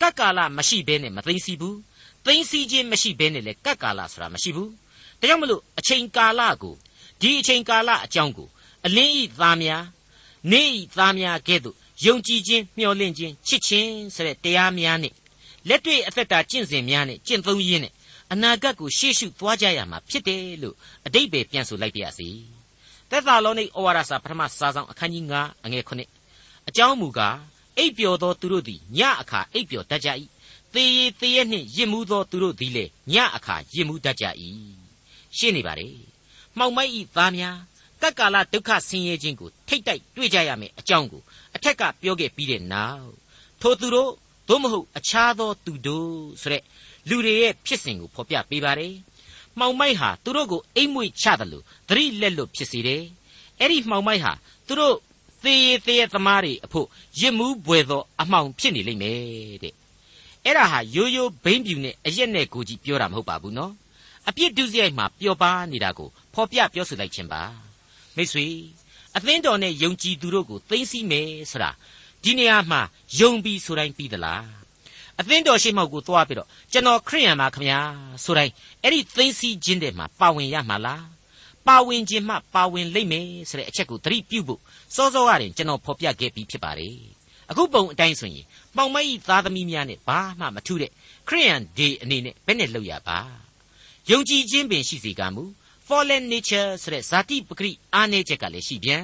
[0.00, 1.78] ကကာလမရှိဘဲနဲ့မသိမ့်စီဘူး
[2.24, 4.70] သိမ့်စီခြင်းမရှိဘဲနဲ့လဲကကာလဆိုတာမရှိဘူး
[5.20, 6.74] ဒါကြောင့်မလို့အချိန်ကာလကို
[7.20, 8.48] ဒီအချိန်ကာလအကြောင်းကို
[8.86, 9.84] အလင်းဤသားများ
[10.52, 15.14] နေဤသားများကဲ့သို့ယုံကြည်ခြင်းမျှော်လင့်ခြင်းချစ်ခြင်းဆိုတဲ့တရားများနဲ့
[15.68, 17.92] လက်တွေ့အသက်တာကျင့်စဉ်များနဲ့ကျင့်သုံးရင်းနဲ့
[18.32, 22.28] အနာဂတ်ကိုရှေ့ရှုသွားကြရမှာဖြစ်တယ်လို့အတိတ်ပဲပြန်ဆိုလိုက်ပါရစေ
[23.10, 27.36] သက်သာလောနိဩဝါဒစာပထမစာဆောင်အခန်းကြီး9အငယ်9အကြောင်းမူကား
[27.78, 30.08] အိပ်ပျော်သောသူတို့သည်ညအခါအိပ်ပျော်တတ်ကြ၏
[30.74, 34.24] သေရည်သေရနှင့်ရစ်မှုသောသူတို့သည်လည်းညအခါရစ်မှုတတ်ကြ၏
[35.36, 35.88] ရှင်းနေပါလေ
[36.58, 37.56] မှောင်မိုက်ဤသားများ
[38.02, 41.22] ကပ်ကာလဒုက္ခဆင်းရဲခြင်းကိုထိတ်တိုက်တွေ့ကြရမယ်အကြောင်းကို
[41.56, 43.12] အထက်ကပြောခဲ့ပြီးတဲ့နောက်
[43.60, 44.10] ထိုသူတို့
[44.48, 46.62] သို့မဟုတ်အခြားသောသူတို့ဆိုတဲ့
[47.08, 48.94] လူတွေရဲ့ဖြစ်စဉ်ကိုဖော်ပြပေးပါတယ်။
[49.58, 53.02] မှောင်မိုက်ဟာသူတို့ကိုအိမ်မွေ့ချတယ်လို့သတိလက်လွတ်ဖြစ်စေတယ်။
[53.60, 54.32] အဲ့ဒီမှောင်မိုက်ဟာ
[54.66, 54.96] သူတို့
[55.44, 56.86] သေရသေးသမားတွေအဖို့
[57.20, 59.74] ရစ်မှုဘွယ်သောအမှောင်ဖြစ်နေလိမ့်မယ်တဲ့။
[60.44, 63.72] အဲ့ဒါဟာရိုးရိုးဘိမ့်ပြူနဲ့အရက်နဲ့ကိုကြီးပြောတာမဟုတ်ပါဘူးနော်။
[64.28, 67.42] အပြစ်ဒုစရိုက်မှာပျော်ပါနေတာကိုဖော်ပြပြောဆိုလိုက်ခြင်းပါ။
[68.16, 68.46] မိတ်ဆွေ
[69.16, 71.70] အသင်းတော်နဲ့ယုံကြည်သူတို့ကိုသိသိမယ်ဆိုတာ
[72.22, 72.80] ဒီနေရာမှာ
[73.20, 74.44] ယုံပြီးဆိုတိုင်းပြီးသလား
[75.20, 77.78] အသင်းတော်ရှိမောက်ကိုသွားပြီးတော့ကျွန်တော်ခရိယန်ပါခမညာ
[78.24, 78.52] ဆိုတိုင်း
[78.82, 81.04] အဲ့ဒီသိသိချင်းတဲ့မှာပါဝင်ရမှာလား
[81.68, 84.60] ပါဝင်ခြင်းမှပါဝင်လိမ့်မယ်ဆိုတဲ့အချက်ကိုသတိပြုဖို့
[84.94, 86.96] စောစောကတင်ကျွန်တော်ဖော်ပြခဲ့ပြီးဖြစ်ပါတယ်
[87.50, 90.90] အခုပုံအတိုင်းဆိုရင်ပေါင်မကြီးသားသမီးများနဲ့ဘာမှမထူးတဲ့
[91.28, 93.45] ခရိယန်ဒေးအနေနဲ့ဘယ်နဲ့လုပ်ရပါ
[94.10, 95.42] ယုံကြည်ခြင်းပင်ရှိစေကမူ
[95.88, 99.02] fallen nature ဆိုတဲ့ဇာတိပဂရိအားနည်းချက်ကလည်းရှိပြန်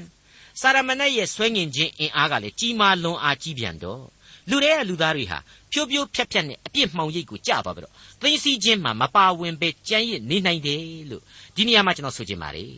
[0.61, 4.03] စာရမဏေရဲ့ဆွဲငင်ခြင်းအင်အားကလည်းကြီးမားလွန်အားကြီးပြန်တော့
[4.51, 5.39] လူတွေကလူသားတွေဟာ
[5.73, 11.23] ဖြိုးဖြိုးဖြက်ဖြက်နဲ့အပြစ်မှောင်ရိပ်ကိုကြသွားပြီးတော့သိသိချင်းမှမပါဝင်ပဲကြမ်းရစ်နေနိုင်တယ်လို့
[11.57, 12.73] ဒီနေရာမှာကျွန်တော်ဆိုချင်ပါတယ်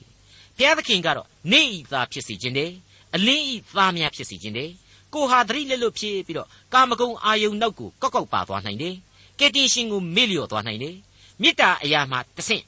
[0.57, 2.71] ဘုရားသခင်ကတော့နေဤသားဖြစ်စီခြင်းတယ်
[3.15, 4.71] အလင်းဤသားများဖြစ်စီခြင်းတယ်
[5.15, 8.95] ကိုဟာသတိလက်လွတ်ဖြစ်ပြီးတော့ကာမဂုဏ်အာယုန်နောက်ကိုကောက်ကောက်ပါသွားနိုင်တယ်
[9.39, 10.97] ကယ်တင်ရှင်ကိုမေ့လျော့သွားနိုင်တယ်
[11.43, 12.65] မေတ္တာအရာမှတဆင့်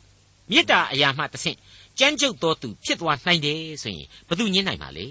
[0.51, 1.59] မေတ္တာအရာမှတဆင့်
[1.99, 5.07] ကြမ်းကြုတ်သောသူဖြစ်သွားနိုင်တယ်ဆိုရင်ဘယ်သူညင်းနိုင်ပါလဲ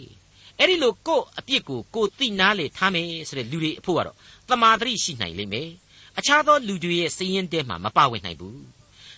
[0.59, 4.15] အဲ့ဒီလိုကို့အပြစ်ကိုကိုသိနာလေထားမယ်ဆိုတဲ့လူတွေအဖို့ကတော့
[4.49, 5.69] သမာဓိရှိနိုင်လိမ့်မယ်
[6.17, 8.59] အခြားသောလူတွေရဲ့စည်ရင်တဲမှာမပါဝင်နိုင်ဘူး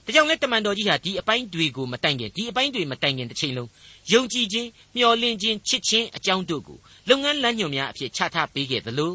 [0.06, 3.70] ဒါကြောင့်လဲတမန်တော်ကြီးဟာဒီအပိုင်းတွေကိုမတိုင်ခင်ဒီအပိုင်းတွေမတိုင်ခင်တစ်ချိန်လုံး
[4.12, 6.80] ယုံကြည်ခြင်းမျှော်လင့်ခြင်းချစ်ခြင်းအကြောင်းတို့ကို
[7.10, 9.14] လုပ်ငန်းလမ်းညွှန်များအဖြစ်ချထားပေးခဲ့သလို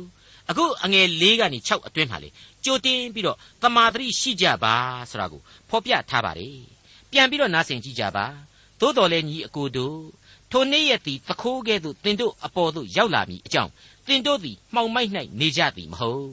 [0.50, 2.28] အခုအငယ်၄ကနေ6အတွင်းမှာလေ
[2.64, 4.74] ကြိုတင်ပြီးတော့တမာတိရှိကြပါ
[5.10, 6.58] ဆိုတာကိုဖော်ပြထားပါတယ်
[7.10, 8.26] ပြန်ပြီးတော့နားဆင်ကြည့်ကြပါ
[8.80, 9.98] သို့တော်လည်းညီအကိုတို့
[10.50, 13.70] ထိုနေ့ရက်သည်သခိုးကဲ့သို့တင်တို့အပေါ်သို့ရောက်လာမည်အကြောင်း
[14.06, 16.32] တင်တို့သည်မှောင်မိုက်၌နေကြသည်မဟုတ်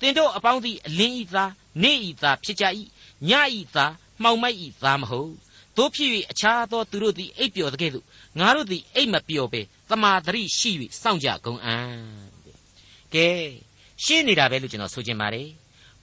[0.00, 2.64] တင်တို့အပေါင်းသည်အလင်းဤသားနေဤသားဖြစ်ကြ၏
[3.28, 5.32] ညဤသားမှောင်မိုက်ဤသားမဟုတ်
[5.76, 8.06] တို့ဖြစ်၍အခြားသောသူတို့သည်အိပ်ပျော်တဲ့ကဲ့သို့
[8.38, 9.60] ငါတို့သည်အိပ်မပျော်ပဲ
[9.90, 10.70] တမာတရိရှိ၍
[11.02, 12.31] စောင့်ကြကုန်အံ့
[13.14, 13.28] ကဲ
[14.04, 15.48] ရှင်းနေတာပဲလို့ကျွန်တော်ဆိုချင်ပါတယ်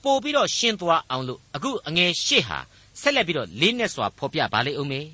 [0.03, 2.59] ပို့ပြီးတော့ရှင်းသွားအောင်လို့အခုအငယ်ရှစ်ဟာ
[3.01, 5.07] ဆက်လက်ပြီးတော့လေးနဲ့စွာဖော်ပြပါလိမ့်ဦးမယ်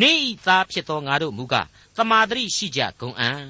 [0.00, 3.40] နေဤသားဖြစ်သောငါတို့မူကားတမာတရိရှိကြကုန်အံ့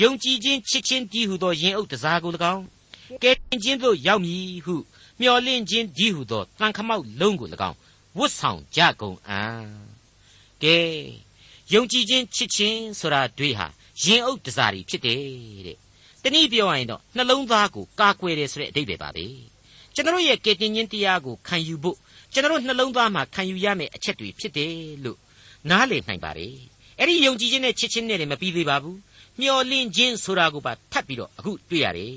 [0.00, 2.64] ယုံကြည်ခြင်းချစ်ခြင်းတည်ဟုသောယင်အုပ်တစားကို၎င်း
[3.22, 4.74] ကဲတင်ခြင်းသို့ရောက်မည်ဟု
[5.20, 7.76] မျှော်လင့်ခြင်းတည်ဟုသောတန်ခမောက်လုံးကို၎င်း
[8.18, 9.66] ဝတ်ဆောင်ကြကုန်အံ့
[10.62, 10.78] ကဲ
[11.72, 13.66] ယုံကြည်ခြင်းချစ်ခြင်းဆိုတာတွေဟာ
[14.02, 15.20] ယင်အုပ်တစားတွေဖြစ်တယ်
[15.66, 15.78] တဲ့
[16.22, 19.26] တနည်းပြောရရင်တော့နှလုံးသားကိုကာကွယ်တယ်ဆိုတဲ့အဓိပ္ပာယ်ပါပဲ
[19.94, 21.96] ကျွန်တော်ရဲ့ကဲတင်ခြင်းတရားကိုခံယူဖို့
[22.32, 24.72] ကျွန်တော်နှလုံးသားမှာခံယူရမယ့်အချက်တွေဖြစ်တယ်
[25.04, 25.18] လို့
[25.70, 26.54] နားလည်နိုင်ပါတယ်
[26.98, 28.98] အဲ့ဒီယုံကြည်ခြင်းနဲ့ချစ်ခြင်းနဲ့လည်းမပြီးသေးပါဘူး
[29.40, 32.14] မျော်လင့်ခြင်းဆိုတာကိုပါထပ်ပြီးတော့အခုတွေ့ရတယ်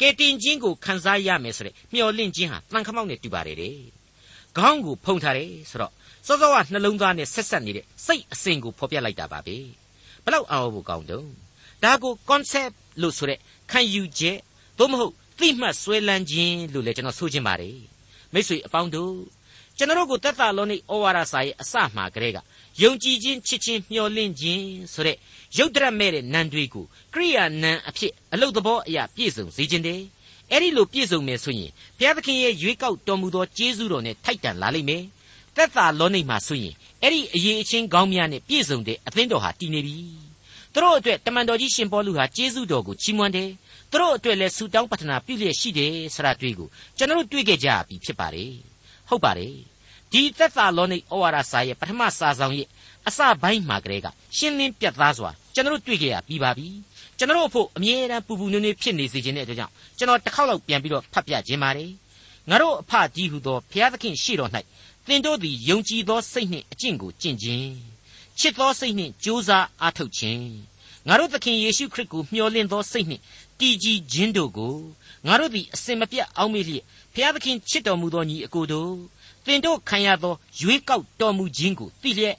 [0.00, 3.76] ကဲတင်ခြင်းကိုခံစားရမယ်ဆိုတဲ့မျော်လင့်ခြင်းဟာတန်ခမောက်နဲ့တူပါတယ်တဲ့
[4.56, 5.92] ခေါင်းကိုဖုံထားတယ်ဆိုတော့
[6.26, 9.56] စောစောကနှလုံးသားနဲ့ဆက်ဆက်နေတဲ့စိတ်အစဉ်ကိုဖော်ပြလိုက်တာပါပဲ
[10.24, 11.28] ဘလောက်အောင်ဖို့ကောင်းတုံး
[11.84, 13.38] ဒါကို concept လို့ဆိုတဲ့
[13.70, 14.36] ခံယူချက်
[14.78, 17.78] သို့မဟုတ်သိမှတ်ဆွဲလန်းခြင်းလို့လည်းကျွန်တော်ဆိုချင်ပါတယ်
[18.32, 19.14] မိတ်ဆွေအပေါင်းတို့
[19.76, 22.38] ကျွန်တော်တို့ကိုသက်သာလုံးនៃဩဝါဒစာရဲ့အစမှကလေးက
[22.82, 25.16] ယုံကြည်ခြင်းချစ်ခြင်းမျှော်လင့်ခြင်းဆိုတဲ့
[25.58, 26.84] ရုပ်တရက်မဲ့တဲ့နံတွေကို
[27.14, 30.00] ကရိယာနံအဖြစ်အလုတ်သဘောအရာပြည့်စုံစေခြင်းတယ်
[30.50, 35.04] အဲ့ဒီလိုပြည့်စုံမယ်ဆိုရင်ဘုရားသခင်ရဲ့ရွေးကောက်တော်မူသောကျေးဇူးတော်နဲ့ထိုက်တန်လာလိမ့်မယ်
[35.56, 40.27] သက်သာလောနေမှာဆိုရင်အဲ့ဒီအရေးအချင်းကောင်းများနဲ့ပြည့်စုံတဲ့အသင်းတော်ဟာတည်နေပြီ
[40.74, 43.50] သူတို့အတွက်တမန်တော်ကြီးရှင်ပေါလုဟာကျေးဇူးတော်ကိုချီးမွမ်းတယ်
[43.90, 48.52] သူတို့အတွက်လည်းဆုတောင်းပတနာပြုလျက်ရှိတယ်ဆရာတွေ့ကိုကျွန်တော်တို့တွေ့ခဲ့ကြပြီဖြစ်ပါတယ်
[49.08, 49.54] ဟုတ်ပါတယ်
[50.12, 52.68] ဒီသက်သာလောနိဩဝါဒစာရဲ့ပထမစာဆောင်ရဲ့
[53.06, 56.68] အစပိုင်းမှာကလေးကရှင်းလင်းပြတ်သားစွာကျွန်တော်တို့တွေ့ကြရပြီးပါပြီ
[57.18, 61.90] ကျွန်တော်တို့အဖို့အမြဲတမ်းပူပူနွေ့နွေ့ဖြစ်နေစေခြင်းတဲ့အတွက်ကြောင့်ကျွန်တော်တစ်ခေါက်လောက်ပြန်ပြီးတော့ဖတ်ပြခြင်းပါတယ်
[62.50, 64.50] ငါတို့အဖကြီးဟူသောဘုရားသခင်ရှေ့တော်၌
[65.06, 67.70] သင်တို့သည်ယုံကြည်သောစိတ်နှင့်အကျင့်ကိုကျင့်ခြင်း
[68.40, 70.46] ချစ်သောစိတ်နှင့်ကြိုးစားအားထုတ်ခြင်း
[71.08, 73.22] ငါတို့သခင်ယေရှုခရစ်ကိုမျှော်လင့်သောစိတ်နှင့်
[73.60, 74.76] တည်ကြည်ခြင်းတို့ကို
[75.26, 78.92] ငါတို့သည်အစင်မပြတ်အောက်မေ့လျက်ဘုရားသခင်ချစ်တော်မူသောညီအကိုတို့
[79.44, 82.36] သင်တို့ခံရသောရွေးကောက်တော်မူခြင်းကိုသိလျက်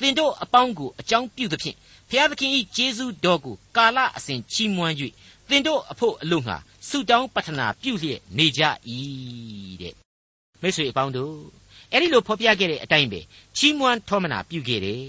[0.00, 1.76] သင်တို့အပေါင်းကိုအကြောင်းပြုသဖြင့်
[2.08, 4.94] ဘုရားသခင်၏ကျေးဇူးတော်ကိုကာလအစဉ်ချီးမွမ်း၍
[5.48, 6.56] သင်တို့အဖို့အလို့ငှာ
[6.88, 8.62] ဆုတောင်းပတ္ထနာပြုလျက်နေကြ၏
[9.82, 9.94] တဲ့
[10.60, 11.36] မိတ်ဆွေအပေါင်းတို့
[11.92, 13.20] အဲ့ဒီလိုဖော်ပြခဲ့တဲ့အတိုင်းပဲ
[13.56, 15.02] ချီးမွမ်းထောမနာပြုခဲ့တယ်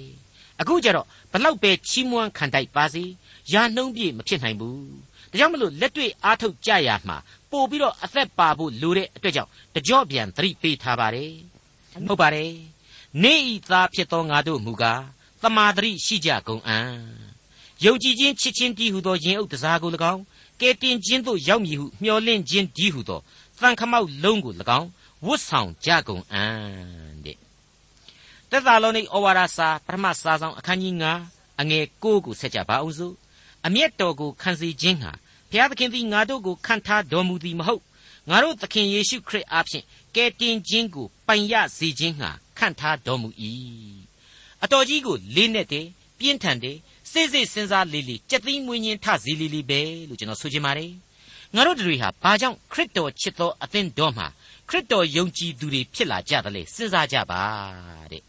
[0.62, 3.04] အခုကြတော့ဘလောက်ပဲချီးမွမ်းခံတိုက်ပါစေ
[3.52, 4.80] ယာနှုံးပြည့်မဖြစ်နိုင်ဘူး
[5.32, 7.18] ဒါကြောင့်မလို့လက်တွေ့အားထုတ်ကြရမှာ
[7.52, 11.34] ပို့ပြီးတော့အသက်ပါဖို့လိုတဲ့အတွက်ကြောင့်တကြော့ပြန်သတိပေးထားပါတယ်
[12.08, 12.54] ဟုတ်ပါတယ်
[13.24, 15.04] နေဤသားဖြစ်သောငါတို့မူကား
[15.42, 16.90] တမာတရိရှိကြကုန်အံ့
[17.84, 20.22] ယုံကြည်ခြင်းချစ်ခြင်းတည်ဟုသောယင်အုပ်တစားကို၎င်း
[20.62, 23.20] ကဲတင်ခြင်းသို့ရောက်မည်ဟုမျှော်လင့်ခြင်းတည်ဟုသော
[23.60, 24.88] သံခမောက်လုံးကို၎င်း
[25.26, 26.99] ဝတ်ဆောင်ကြကုန်အံ့တဲ့
[28.52, 30.96] သက်သာလောနိဩဝါဒစာပထမစာဆောင်အခန်းကြီး
[31.28, 33.16] 9အငယ်9ကိုဆက်ကြပါအောင်စို့
[33.66, 35.12] အမျက်တော်ကိုခံစေခြင်းဟာ
[35.50, 37.82] ဘုရားသခင်သည်ငါတို့ကိုခံထားတော်မူသည်မဟုတ်
[38.30, 39.86] ငါတို့သခင်ယေရှုခရစ်အားဖြင့်
[40.16, 43.30] ကယ်တင်ခြင်းကိုပိုင်ရစေခြင်းဟာခံထားတော်မူ၏
[44.64, 45.86] အတော်ကြီးကိုလေးနဲ့တယ်
[46.20, 46.78] ပြင်းထန်တယ်
[47.12, 50.92] စိတ်စိတ်စဉ်းစားလေးလေးကြက်သိမ်းမွေးညင်းထစီလေးလေးပဲလို့ကျွန်တော်ဆိုချင်ပါတယ်
[51.56, 54.28] ငါတို့တွေဟာဘာကြောင့်ခရစ်တော်ချစ်သောအသင်းတော်မှာ
[54.70, 57.42] ခရစ်တော်ယုံကြည်သူတွေဖြစ်လာကြတယ်လေစဉ်းစားကြပါ
[58.12, 58.29] တဲ့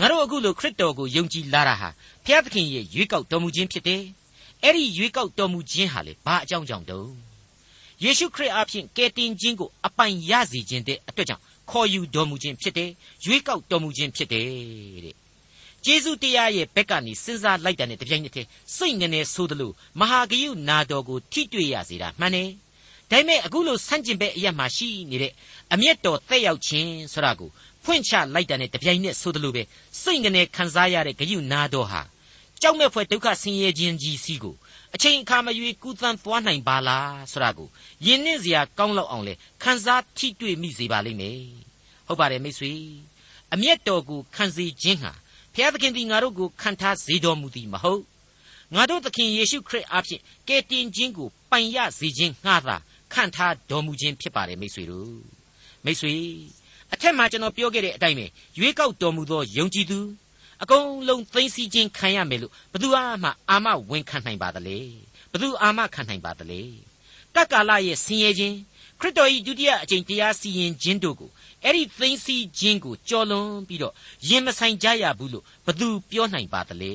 [0.00, 1.88] ငါတို့အခုလိုခရစ်တော်ကိုယုံကြည်လာတာဟာ
[2.24, 4.02] ဘုရားသခင်ရဲ့ရွေးကောက်တော်မူခြင်းဖြစ်တယ်
[4.62, 7.10] အဲ့ဒီရွေးကောက်တော်မူခြင်းဟာလေဘာအကြောင်းကြောင့်တုံး
[8.02, 12.90] ယေရှုခရစ်အားဖြင့်ကယ်တင်ခြင်းကိုအပိုင်ရစေခြင်းတဲ့အတွက်ကြောင့်ခေါ်ယူတော်မူခြင်းဖြစ်တယ်
[13.24, 14.46] ရွေးကောက်တော်မူခြင်းဖြစ်တယ်
[15.04, 15.16] တဲ့
[15.84, 22.50] ကျေးဇူးတရားရဲ့ဘက်ကနေစဉ်းစားလိုက်တာနဲ့တပြိုင်နက်တည်းစိတ်ငနေဆိုးသလိုမဟာဂယုနာတော်ကိုထိတွေ့ရစေတာမှန်တယ်
[23.10, 25.32] ဒါပေမဲ့အခုလိုဆန့်ကျင်ဘက်အရက်မှာရှိနေတဲ့
[25.72, 27.50] အမျက်တော်သက်ရောက်ခြင်းဆိုတာကို
[27.88, 29.62] ဖွင့်ချလိုက်တာနဲ့တပြိုင်နက်ဆိုသလိုပဲ
[30.02, 32.02] စိတ်ငနေခံစားရတဲ့ဂယုနာတော်ဟာ
[32.60, 34.54] ကြောက်မဲ့ဖွယ်ဒုက္ခဆင်းရဲခြင်းကြီးစီးကို
[34.94, 37.68] အချိန်အခါမရွေးကူးသန်းသွားနိုင်ပါလားဆိုတာကို
[38.06, 41.40] ယဉ်နှင်းစရာကောင်းလောက်အောင်လေခံစားထိတွေ့မိစေပါလိမ့်မယ်
[42.06, 42.72] ဟုတ်ပါတယ်မိတ်ဆွေ
[43.54, 45.12] အမျက်တော်ကိုခံစေခြင်းဟာ
[45.54, 48.02] ဘုရားသခင်သည်ငါတို့ကိုခံထားစေတော်မူသည်မဟုတ်
[48.74, 52.76] ငါတို့သခင်ယေရှုခရစ်အားဖြင့်ကယ်တင်ခြင်းကိုပိုင်ရစေခြင်းငှားသာ
[53.14, 55.20] ခံထားတော်မူခြင်းဖြစ်ပါတယ်မိတ်ဆွေတို့
[55.84, 56.14] မိတ်ဆွေ
[56.92, 58.26] အထက်မှာကျွန်တော်ပြောခဲ့တဲ့အတိုင်းပဲ
[58.58, 59.98] ရွေးကောက်တော်မူသောယုံကြည်သူ
[60.62, 62.88] အကုန်လုံးသိသိချင်းခံရမယ်လို့ဘသူ
[63.22, 64.78] မှအာမဝန်ခံနိုင်ပါသလဲ
[65.32, 66.60] ဘသူအာမခံနိုင်ပါသလဲ
[67.34, 68.56] ကကလာရဲ့ဆင်းရဲခြင်း
[69.00, 71.30] ခရစ်တော်၏ဒုတိယအကြိမ်တရားစီရင်ခြင်းတို့ကို
[71.64, 73.94] အဲ့ဒီသိသိခြင်းကိုကြော်လွန်ပြီးတော့
[74.28, 76.92] ရင်မဆိုင်ကြရဘူးလို့ဘသူပြောနိုင်ပါသလဲ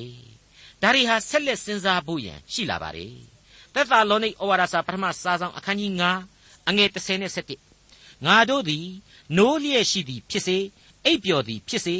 [0.82, 3.14] ဒါတွေဟာဆက်လက်စဉ်းစားဖို့ရန်ရှိလာပါတယ်
[3.74, 5.92] သက်သာလောနိဩဝါဒစာပထမစာဆောင်အခန်းကြီး
[6.30, 7.73] 9အငယ်30နဲ့7
[8.26, 8.86] ငါတို့သည်
[9.36, 10.58] နိုးလျက်ရှိသည်ဖြစ်စေ
[11.04, 11.96] အိပ်ပျော်သည်ဖြစ်စေ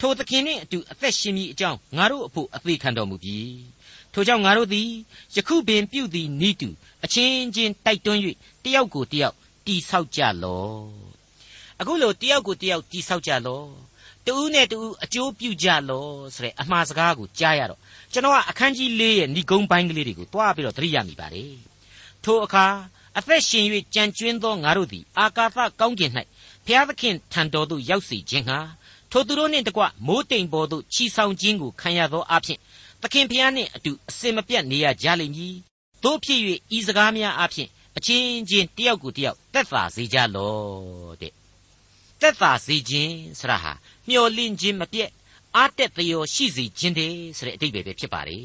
[0.00, 3.38] ထိုသခင်နှင့်အတူအသက်ရှင်မည်အကြောင်းငါတို့အဖို့အသေးခံတော်မူပြီ
[4.12, 4.88] ထိုကြောင့်ငါတို့သည်
[5.36, 6.68] ယခုပင်ပြုသည်နိတု
[7.04, 8.20] အချင်းချင်းတိုက်တွန်း၍
[8.64, 9.34] တယောက်ကိုတယောက်
[9.66, 10.80] တိဆောက်ကြလော့
[11.80, 13.68] အခုလိုတယောက်ကိုတယောက်တိဆောက်ကြလော့
[14.26, 17.80] တူးနဲ့တူးအကျိုးပြုကြလော့ဆိုတဲ့အမှားစကားကိုကြားရတော့
[18.12, 21.54] ကျွန်တော်ကအခန်းကြီး၄ရဲ့ဏိဂုံးပိုင်းကလေးတွေကိုတွားပြီးတော့သတိရမိပါတယ်
[22.24, 22.66] ထိုအခါ
[23.18, 26.10] အသက်ရှင်၍ကြံကျွင်းသောငါတို့သည်အာကာသကောင်းကင်၌
[26.66, 28.58] ဘုရားသခင်ထံတော်သို့ရောက်စေခြင်းဟာ
[29.10, 32.58] ထိုသူတို့နှင့်တကွမိုးတိမ်ပေါ်သို့ချီဆောင်ခြင်းကိုခံရသောအဖြစ်
[33.02, 35.56] သခင်ဖျားနှင့်အတူအစင်မပြတ်နေရကြလိမ့်မည်
[36.04, 36.40] တို့ဖြစ်၍
[36.76, 41.32] ဤစကားများအဖြစ်အချင်းချင်းတယောက်ကိုတယောက်တက်သာစေကြလော့တဲ့
[42.20, 43.72] တက်သာစေခြင်းဆရာဟာ
[44.08, 45.10] မျော်လင့်ခြင်းမပြတ်
[45.56, 48.38] အားတက်သရောရှိစေခြင်းတည်းဆိုတဲ့အတိတ်ပဲဖြစ်ပါလေ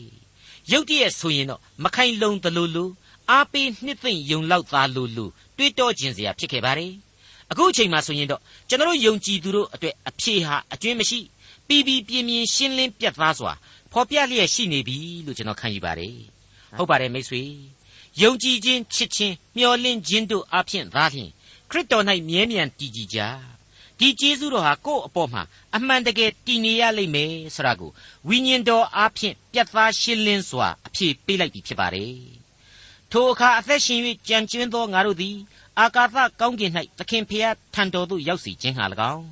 [0.71, 2.89] ရုတ်တရက်ဆိုရင်တော့မခိုင်လုံသလိုလို
[3.29, 6.93] အားပေးနှစ်သိမ့်ယုံလောက်သားလိုလိုတွေးတောခြင်းစရာဖြစ်ခဲ့ပါတယ်
[7.51, 11.19] အခုအချိန်မှဆိုရင်တော့ကျွန်တော်ယုံကြည်သူတို့အတွက်အဖြေဟာအကျွင်းမရှိ
[11.67, 13.53] ပြီးပြီးပြင်းပြင်းရှင်းလင်းပြတ်သားစွာ
[13.91, 16.15] ဖော်ပြလျက်ရှိနေပြီလို့ကျွန်တော်ခံယူပါတယ်
[16.77, 17.43] ဟုတ်ပါတယ်မိတ်ဆွေ
[18.21, 21.29] ယုံကြည်ခြင်းချစ်ခြင်းမျှော်လင့်ခြင်းတို့အပြင်သာလျှင်
[21.69, 23.19] ခရစ်တော်၌မြဲမြံတည်ကြည်ကြ
[23.99, 25.43] ဒီကျေးဇူးတော်ဟာကိုယ့်အပေါ်မှာ
[25.75, 27.91] အမှန်တကယ်တည်နေရလိမ့်မယ်ဆိုတာကို
[28.27, 32.40] ဝိညာဉ်တော်အားဖြင့်ပြတ်သားရှင်းလင်းစွာအဖြေပေးလိုက်ပြီဖြစ်ပါတယ်
[33.11, 35.37] ထိုအခါအသက်ရှင်၍ကြံကျွင်းသောငါတို့သည်
[35.79, 39.27] အာကာသကောင်းကင်၌သခင်ဖျားထံတော်သို့ရောက်စီခြင်းဟာ၎င်း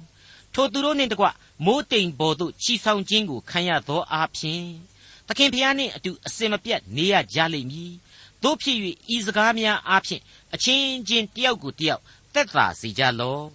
[0.53, 1.25] ထိုသူတို့နှင့်တကွ
[1.65, 4.65] မိုးတိမ်ပေါ်သို့ချီဆောင်ခြင်းကိုခံရသောအားဖြင့်
[5.27, 7.93] သခင်ဖျားနှင့်အတူအစင်မပြတ်နေရကြလိမ့်မည်
[8.43, 8.77] တို့ဖြစ်၍
[9.15, 10.21] ဤစကားများအားဖြင့်
[10.53, 12.01] အချင်းချင်းတယောက်ကိုတယောက်
[12.33, 13.45] သက်သာစေကြလော့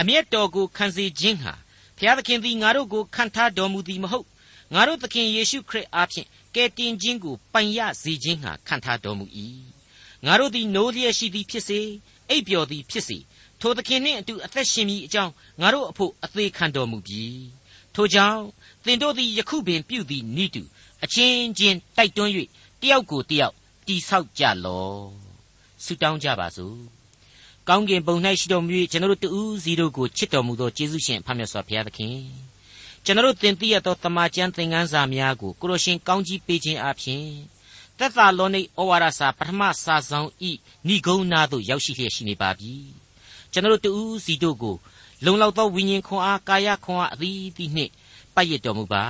[0.00, 1.54] အမျက်တော်ကိုခံစေခြင်းဟာ
[1.98, 4.26] ဖျားသခင်သည်ငါတို့ကိုခံထားတော်မူသည်မဟုတ်
[4.74, 9.26] ငါတို့သခင်ယေရှုခရစ်အားဖြင့် ကယ်တင်ခြင်းကိုပိုင်ရစေခြင်းဟာခံထားတော်မူ၏
[10.24, 11.80] ငါတို့သည်နိုးလျက်ရှိသည်ဖြစ်စေ
[12.28, 13.18] အိပ်ပျော်သည်ဖြစ်စေ
[13.60, 17.24] ထိုသခင်နှင့်အတူအသက်ရှင်မည်အကြောင်းငါတို့အဖို့အသေးခံတော်မူပြီ
[17.94, 18.42] ထိုကြောင့်
[18.84, 20.62] သင်တို့သည်ယခုပင်ပြုသည်နိတု
[21.04, 22.32] အချင်းချင်းတိုက်တွန်း၍
[22.82, 23.54] တယောက်ကိုတယောက်
[23.86, 25.04] တိဆောက်ကြလော့
[25.84, 26.76] ဆုတောင်းကြပါစို့
[27.68, 32.16] ကောင်းကင်ဘုံ၌ရှိတော်မူ၍ကျွန်တော်တို့တူးစီတို့ကိုချစ်တော်မူသောယေရှုရှင်ဖခင်စွာဘုရားသခင်
[33.04, 37.24] ကျွန်တော်တို့သင်သိရသောတမန်ကျမ်းသင်ခန်းစာများကိုကိုရရှင်ကောင်းကြီးပေးခြင်းအပြင်
[37.98, 40.50] သက်သာလောနိဩဝါဒစာပထမစာဆောင်ဤ
[40.88, 42.74] ဏိဂုံနာသို့ရောက်ရှိလျက်ရှိနေပါပြီ
[43.52, 44.76] ကျွန်တော်တို့တူးစီတို့ကို
[45.24, 47.92] လုံလောက်သောဝိညာဉ်ခွန်အားကာယခွန်အားအသီးသီးနှင့်
[48.34, 49.04] ပတ်ရတော်မူပါ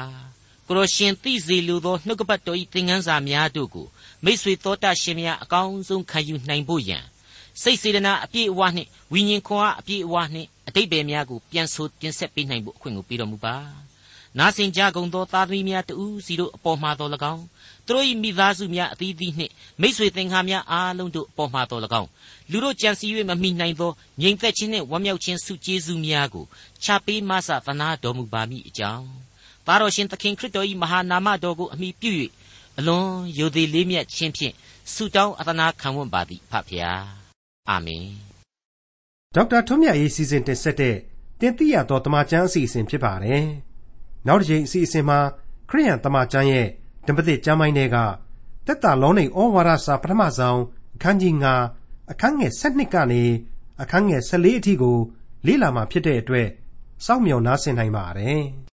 [0.66, 3.86] ကိုရရှင်သိစေလိုသောနှုတ်ကပတ်တော်၏သင်ခန်းစာများတို့ကို
[4.24, 7.04] မိတ်ဆွေတော်တတ်ရှင်များအကောင်းဆုံးခံယူနိုင်ဖို့ရန်
[7.62, 13.56] စိတ်စေတနာအပြည့်အဝနှင့်ဝိညာဉ်ခွန်အားအပြည့်အဝနှင့်အတိတ်ပဲများကိုပြန်ဆိုတင်ဆက်ပေးနိုင်ဖို့အခွင့်ကိုပေးတော်မူပါ
[14.38, 17.44] နာစင်ကြကုန်သောသားသမီးများတူစီတို့အပေါ်မှာတော်၎င်း
[17.86, 22.08] သူတို့၏မိသားစုများအသီးသီးနှင့်မိတ်ဆွေသင်္ကားများအားလုံးတို့အပေါ်မှာတော်၎င်း
[22.50, 26.44] လူတို့ကြံစည်၍မမိနိုင်သောငြိမ်သက်ခြင်းနှင့်ဝမ်းမြောက်ခြင်းစုကျေးဇူးများကို
[26.84, 29.06] ချပေးမဆသနာတော်မူပါမည်အကြောင်း
[29.66, 32.10] သားတော်ရှင်သခင်ခရစ်တော်၏မဟာနာမတော်ကိုအမိပြု၍
[32.78, 34.54] အလွန်ယိုသေးလေးမြတ်ခြင်းဖြင့်
[34.92, 37.21] ဆုတောင်းအသနာခံဝန်ပါသည်ဖဖျား
[37.70, 38.06] အာမင်
[39.34, 40.96] ဒေါက်တာထွန်းမြတ်ရေးစီစဉ်တင်ဆက်တဲ့
[41.40, 43.44] တင်ပြတော်တမချန်းအစီအစဉ်ဖြစ်ပါတယ်
[44.26, 45.18] နောက်တစ်ချိန်အစီအစဉ်မှာ
[45.70, 46.66] ခရိယန်တမချန်းရဲ့
[47.06, 47.96] ဓမ္မသစ်ကျမ်းပိုင်းတွေက
[48.66, 50.60] တက်တာလုံးနေဩဝါဒစာပထမဆုံး
[50.96, 51.34] အခန်းကြီး
[51.74, 53.22] 9အခန်းငယ်7ကနေ
[53.82, 54.98] အခန်းငယ်14အထိကို
[55.46, 56.48] လေ့လာမှာဖြစ်တဲ့အတွက်
[57.04, 58.42] စောင့်မျှော်နားဆင်နိုင်ပါတယ်။